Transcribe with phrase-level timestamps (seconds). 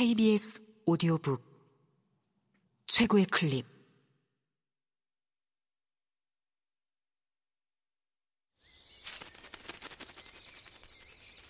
[0.00, 1.44] KBS 오디오북
[2.86, 3.66] 최고의 클립.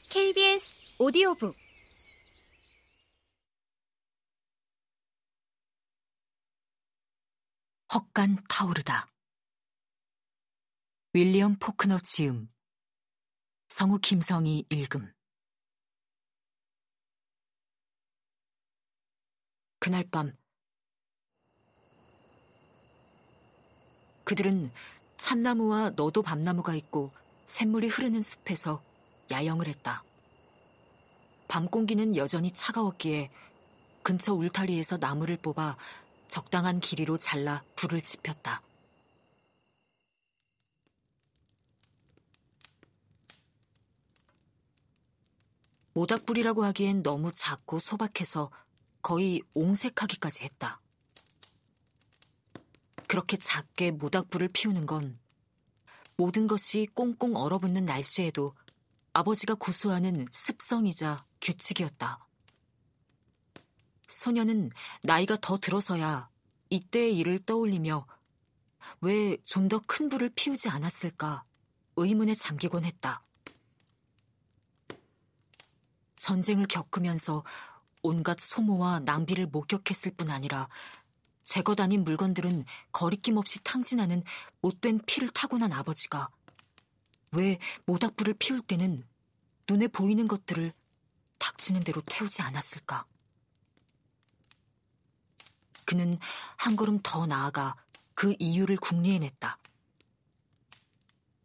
[0.09, 1.55] KBS 오디오북.
[7.95, 9.07] 헛간 타오르다.
[11.13, 12.49] 윌리엄 포크너 지음
[13.69, 15.13] 성우 김성희 읽음
[19.81, 20.37] 그날 밤
[24.25, 24.71] 그들은
[25.17, 27.11] 참나무와 너도 밤나무가 있고
[27.47, 28.83] 샘물이 흐르는 숲에서
[29.31, 30.05] 야영을 했다.
[31.49, 33.31] 밤 공기는 여전히 차가웠기에
[34.03, 35.77] 근처 울타리에서 나무를 뽑아
[36.29, 38.63] 적당한 길이로 잘라 불을 지폈다.
[45.95, 48.51] 모닥불이라고 하기엔 너무 작고 소박해서
[49.03, 50.81] 거의 옹색하기까지 했다.
[53.09, 55.19] 그렇게 작게 모닥불을 피우는 건
[56.17, 58.55] 모든 것이 꽁꽁 얼어붙는 날씨에도
[59.13, 62.27] 아버지가 고수하는 습성이자 규칙이었다.
[64.07, 64.71] 소녀는
[65.03, 66.29] 나이가 더 들어서야
[66.71, 68.07] 이때의 일을 떠올리며
[69.01, 71.45] 왜 좀 더 큰 불을 피우지 않았을까
[71.97, 73.25] 의문에 잠기곤 했다.
[76.17, 77.45] 전쟁을 겪으면서
[78.03, 80.69] 온갖 소모와 낭비를 목격했을 뿐 아니라
[81.45, 84.23] 제거 다닌 물건들은 거리낌 없이 탕진하는
[84.61, 86.31] 못된 피를 타고난 아버지가
[87.33, 89.05] 왜 모닥불을 피울 때는
[89.69, 90.73] 눈에 보이는 것들을
[91.39, 93.05] 닥치는 대로 태우지 않았을까?
[95.85, 96.19] 그는
[96.57, 97.75] 한 걸음 더 나아가
[98.15, 99.59] 그 이유를 궁리해냈다.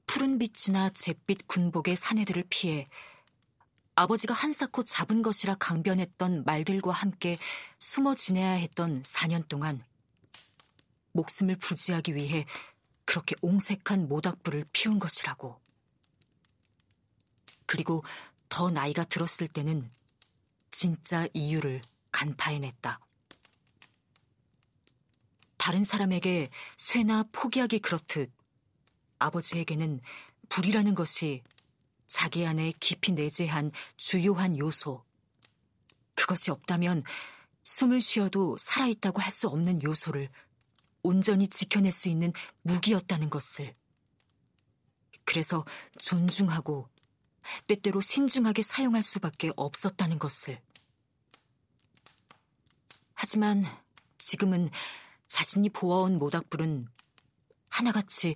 [0.06, 2.88] 푸른 빛이나 잿빛 군복의 사내들을 피해
[3.96, 7.38] 아버지가 한사코 잡은 것이라 강변했던 말들과 함께
[7.80, 9.84] 숨어 지내야 했던 4년 동안
[11.14, 12.46] 목숨을 부지하기 위해
[13.06, 15.62] 그렇게 옹색한 모닥불을 피운 것이라고.
[17.66, 18.04] 그리고
[18.50, 19.90] 더 나이가 들었을 때는
[20.72, 23.00] 진짜 이유를 간파해냈다.
[25.58, 28.32] 다른 사람에게 쇠나 포기하기 그렇듯
[29.20, 30.02] 아버지에게는
[30.50, 31.44] 불이라는 것이
[32.08, 35.04] 자기 안에 깊이 내재한 주요한 요소.
[36.16, 37.04] 그것이 없다면
[37.64, 40.30] 숨을 쉬어도 살아있다고 할 수 없는 요소를
[41.04, 43.76] 온전히 지켜낼 수 있는 무기였다는 것을.
[45.26, 45.66] 그래서
[46.00, 46.90] 존중하고
[47.68, 50.62] 때때로 신중하게 사용할 수밖에 없었다는 것을.
[53.14, 53.66] 하지만
[54.18, 54.70] 지금은
[55.28, 56.88] 자신이 보아온 모닥불은
[57.70, 58.36] 하나같이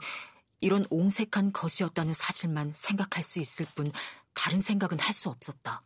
[0.60, 3.92] 이런 옹색한 것이었다는 사실만 생각할 수 있을 뿐
[4.34, 5.84] 다른 생각은 할 수 없었다.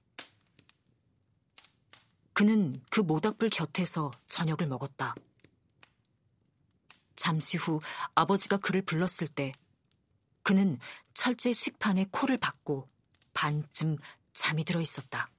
[2.33, 5.13] 그는 그 모닥불 곁에서 저녁을 먹었다.
[7.15, 7.79] 잠시 후
[8.15, 9.51] 아버지가 그를 불렀을 때
[10.41, 10.79] 그는
[11.13, 12.89] 철제 식판에 코를 박고
[13.33, 13.97] 반쯤
[14.33, 15.29] 잠이 들어 있었다.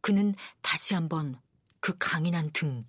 [0.00, 1.40] 그는 다시 한번
[1.78, 2.84] 그 강인한 등,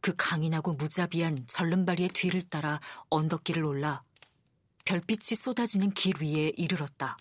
[0.00, 4.02] 그 강인하고 무자비한 절름발이의 뒤를 따라 언덕길을 올라
[4.84, 7.16] 별빛이 쏟아지는 길 위에 이르렀다.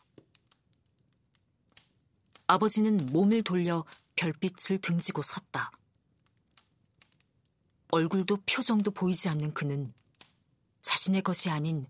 [2.48, 3.86] 아버지는 몸을 돌려
[4.16, 5.72] 별빛을 등지고 섰다.
[7.92, 9.94] 얼굴도 표정도 보이지 않는 그는
[10.82, 11.86] 자신의 것이 아닌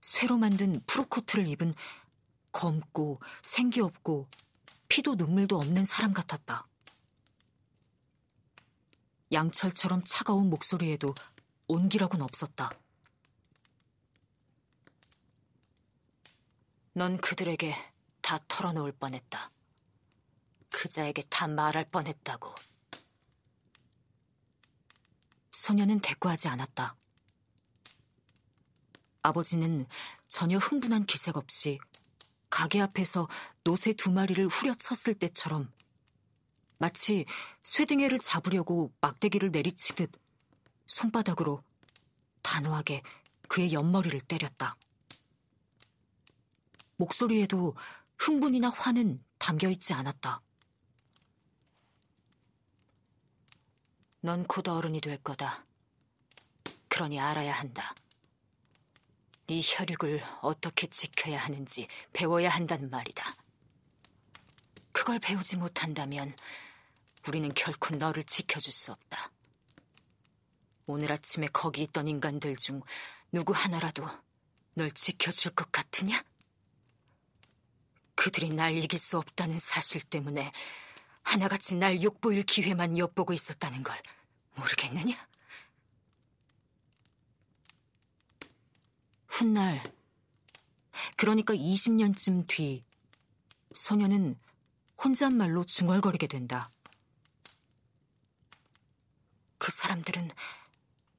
[0.00, 1.74] 쇠로 만든 프로코트를 입은
[2.52, 4.28] 검고 생기 없고
[4.88, 6.66] 피도 눈물도 없는 사람 같았다.
[9.32, 11.14] 양철처럼 차가운 목소리에도
[11.66, 12.70] 온기라고는 없었다.
[16.94, 17.74] 넌 그들에게
[18.20, 19.50] 다 털어놓을 뻔했다.
[20.70, 22.54] 그자에게 다 말할 뻔했다고.
[25.52, 26.96] 소녀는 대꾸하지 않았다.
[29.22, 29.86] 아버지는
[30.28, 31.78] 전혀 흥분한 기색 없이
[32.50, 33.28] 가게 앞에서
[33.64, 35.72] 노새 두 마리를 후려쳤을 때처럼
[36.78, 37.26] 마치
[37.62, 40.10] 쇠등에를 잡으려고 막대기를 내리치듯
[40.86, 41.62] 손바닥으로
[42.42, 43.02] 단호하게
[43.48, 44.76] 그의 옆머리를 때렸다.
[46.96, 47.74] 목소리에도
[48.18, 50.40] 흥분이나 화는 담겨 있지 않았다.
[54.20, 55.64] 넌 곧 어른이 될 거다.
[56.88, 57.94] 그러니 알아야 한다.
[59.48, 63.41] 네 혈육을 어떻게 지켜야 하는지 배워야 한다는 말이다.
[64.92, 66.34] 그걸 배우지 못한다면
[67.26, 69.30] 우리는 결코 너를 지켜줄 수 없다.
[70.86, 72.80] 오늘 아침에 거기 있던 인간들 중
[73.30, 74.06] 누구 하나라도
[74.74, 76.22] 널 지켜줄 것 같으냐?
[78.14, 80.52] 그들이 날 이길 수 없다는 사실 때문에
[81.22, 84.00] 하나같이 날 욕보일 기회만 엿보고 있었다는 걸
[84.54, 85.16] 모르겠느냐?
[89.26, 89.82] 훗날,
[91.16, 92.84] 그러니까 20년쯤 뒤,
[93.74, 94.38] 소녀는
[95.04, 96.70] 혼잣말로 중얼거리게 된다.
[99.58, 100.30] 그 사람들은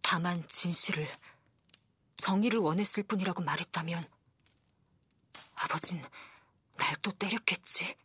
[0.02, 1.10] 다만 진실을,
[2.16, 4.06] 정의를 원했을 뿐이라고 말했다면,
[5.56, 6.14] 아버진 날
[7.04, 7.96] 또 때렸겠지.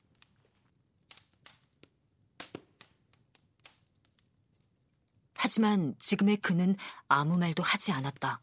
[5.37, 6.77] 하지만 지금의 그는
[7.07, 8.43] 아무 말도 하지 않았다.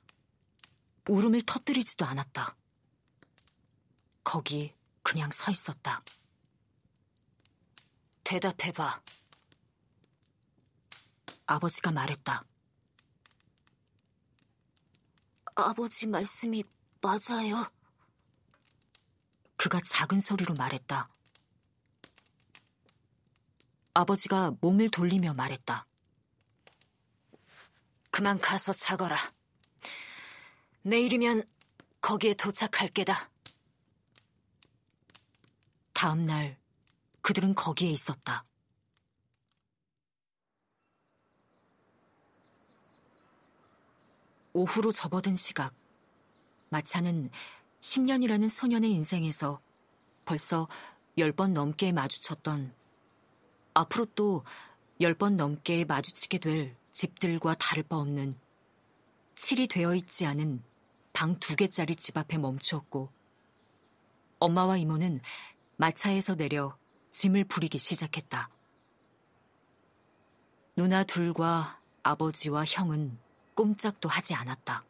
[1.10, 2.56] 울음을 터뜨리지도 않았다.
[4.24, 4.74] 거기
[5.04, 6.04] 그냥 서 있었다.
[8.26, 9.02] 대답해봐.
[11.46, 12.44] 아버지가 말했다.
[15.56, 16.64] 아버지 말씀이
[17.02, 17.72] 맞아요.
[19.56, 21.08] 그가 작은 소리로 말했다.
[23.94, 25.88] 아버지가 몸을 돌리며 말했다.
[28.10, 29.18] 그만 가서 자거라.
[30.82, 31.44] 내일이면
[32.02, 33.30] 거기에 도착할 게다.
[35.94, 36.60] 다음 날
[37.26, 38.46] 그들은 거기에 있었다.
[44.54, 45.74] 오후로 접어든 시각.
[46.70, 47.32] 마차는
[47.82, 49.60] 10년이라는 소년의 인생에서
[50.24, 50.68] 벌써
[51.18, 52.76] 10번 넘게 마주쳤던
[53.74, 54.44] 앞으로 또
[55.02, 58.40] 10번 넘게 마주치게 될 집들과 다를 바 없는
[59.34, 60.64] 칠이 되어 있지 않은
[61.12, 63.10] 방 두 개짜리 집 앞에 멈추었고
[64.38, 65.22] 엄마와 이모는
[65.78, 66.78] 마차에서 내려
[67.16, 68.50] 짐을 부리기 시작했다.
[70.76, 73.18] 누나 둘과 아버지와 형은
[73.56, 74.84] 꼼짝도 하지 않았다.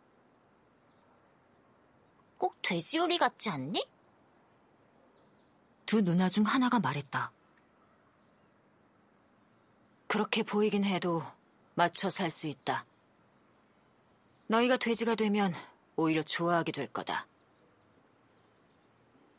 [2.40, 3.88] 꼭 돼지 요리 같지 않니?
[5.86, 7.32] 두 누나 중 하나가 말했다.
[10.08, 11.22] 그렇게 보이긴 해도
[11.76, 12.88] 맞춰 살 수 있다.
[14.48, 15.54] 너희가 돼지가 되면
[15.96, 17.28] 오히려 좋아하게 될 거다.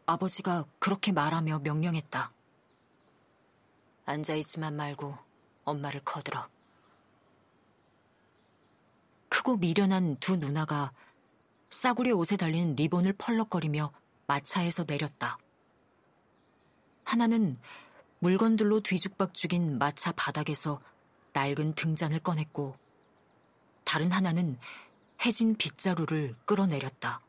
[0.06, 2.35] 아버지가 그렇게 말하며 명령했다.
[4.06, 5.14] 앉아있지만 말고
[5.64, 6.48] 엄마를 거들어.
[9.28, 10.92] 크고 미련한 두 누나가
[11.68, 13.92] 싸구려 옷에 달린 리본을 펄럭거리며
[14.26, 15.38] 마차에서 내렸다.
[17.04, 17.58] 하나는
[18.20, 20.80] 물건들로 뒤죽박죽인 마차 바닥에서
[21.32, 22.76] 낡은 등잔을 꺼냈고,
[23.84, 24.58] 다른 하나는
[25.24, 27.20] 해진 빗자루를 끌어내렸다.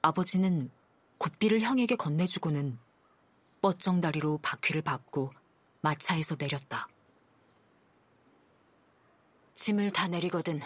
[0.00, 0.70] 아버지는
[1.18, 2.78] 곶비를 형에게 건네주고는
[3.60, 5.32] 뻗정다리로 바퀴를 밟고
[5.80, 6.88] 마차에서 내렸다.
[9.54, 10.60] 짐을 다 내리거든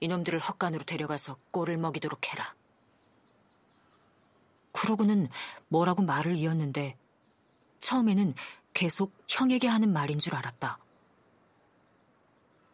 [0.00, 2.54] 이놈들을 헛간으로 데려가서 꼴을 먹이도록 해라.
[4.72, 5.28] 그러고는
[5.68, 6.98] 뭐라고 말을 이었는데
[7.78, 8.34] 처음에는
[8.72, 10.78] 계속 형에게 하는 말인 줄 알았다.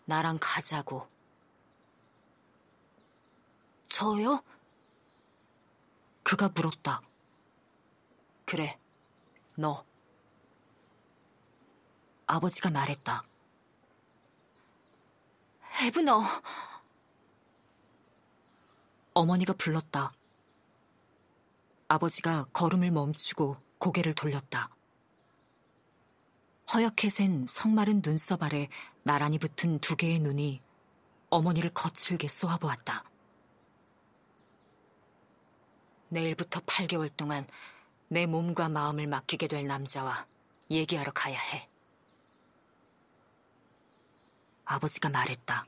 [0.04, 1.08] 나랑 가자고.
[3.88, 4.42] 저요?
[6.22, 7.02] 그가 물었다.
[8.44, 8.78] 그래,
[9.62, 9.84] 너.
[12.26, 13.22] 아버지가 말했다.
[15.80, 16.20] 해브너.
[19.14, 20.12] 어머니가 불렀다.
[21.86, 24.68] 아버지가 걸음을 멈추고 고개를 돌렸다.
[26.74, 28.68] 허옇게 센 성마른 눈썹 아래
[29.04, 30.60] 나란히 붙은 두 개의 눈이
[31.30, 33.04] 어머니를 거칠게 쏘아보았다.
[36.08, 37.46] 내일부터 8개월 동안
[38.12, 40.26] 내 몸과 마음을 맡기게 될 남자와
[40.70, 41.66] 얘기하러 가야 해.
[44.66, 45.66] 아버지가 말했다.